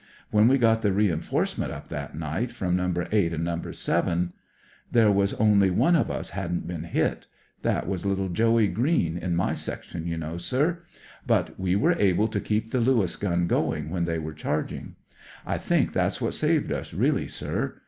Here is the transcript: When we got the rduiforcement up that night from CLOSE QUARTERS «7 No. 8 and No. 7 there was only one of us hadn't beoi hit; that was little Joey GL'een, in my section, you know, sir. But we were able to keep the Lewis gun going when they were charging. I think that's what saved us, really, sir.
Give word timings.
When 0.31 0.47
we 0.47 0.57
got 0.57 0.81
the 0.81 0.89
rduiforcement 0.89 1.69
up 1.69 1.89
that 1.89 2.15
night 2.17 2.51
from 2.51 2.75
CLOSE 2.75 2.93
QUARTERS 2.93 3.05
«7 3.09 3.11
No. 3.11 3.17
8 3.23 3.33
and 3.33 3.43
No. 3.43 3.71
7 3.71 4.33
there 4.91 5.11
was 5.11 5.35
only 5.35 5.69
one 5.69 5.95
of 5.95 6.09
us 6.09 6.31
hadn't 6.31 6.67
beoi 6.67 6.85
hit; 6.85 7.27
that 7.61 7.87
was 7.87 8.03
little 8.03 8.27
Joey 8.27 8.67
GL'een, 8.67 9.19
in 9.21 9.35
my 9.35 9.53
section, 9.53 10.07
you 10.07 10.17
know, 10.17 10.37
sir. 10.37 10.79
But 11.27 11.59
we 11.59 11.75
were 11.75 11.93
able 11.99 12.27
to 12.29 12.39
keep 12.39 12.71
the 12.71 12.79
Lewis 12.81 13.15
gun 13.15 13.45
going 13.45 13.91
when 13.91 14.05
they 14.05 14.17
were 14.17 14.33
charging. 14.33 14.95
I 15.45 15.59
think 15.59 15.93
that's 15.93 16.19
what 16.19 16.33
saved 16.33 16.71
us, 16.71 16.95
really, 16.95 17.27
sir. 17.27 17.75